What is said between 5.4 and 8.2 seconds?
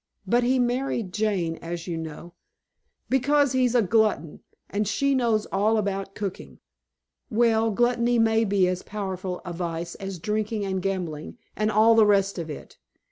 all about cooking." "Well, gluttony